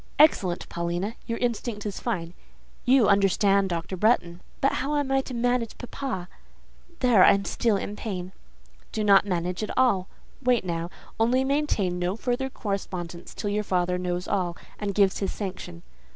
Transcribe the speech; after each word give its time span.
"Excellent, 0.17 0.67
Paulina! 0.67 1.13
Your 1.27 1.37
instinct 1.37 1.85
is 1.85 1.99
fine; 1.99 2.33
you 2.85 3.07
understand 3.07 3.69
Dr. 3.69 3.95
Bretton." 3.95 4.41
"But 4.59 4.71
how 4.73 4.99
must 5.03 5.29
I 5.29 5.33
manage 5.35 5.73
about 5.73 5.91
papa? 5.91 6.27
There 7.01 7.23
I 7.23 7.33
am 7.33 7.45
still 7.45 7.77
in 7.77 7.95
pain." 7.95 8.31
"Do 8.91 9.03
not 9.03 9.27
manage 9.27 9.61
at 9.61 9.69
all. 9.77 10.07
Wait 10.41 10.65
now. 10.65 10.89
Only 11.19 11.43
maintain 11.43 11.99
no 11.99 12.15
further 12.15 12.49
correspondence 12.49 13.35
till 13.35 13.51
your 13.51 13.63
father 13.63 13.99
knows 13.99 14.27
all, 14.27 14.57
and 14.79 14.95
gives 14.95 15.19
his 15.19 15.31
sanction." 15.31 15.83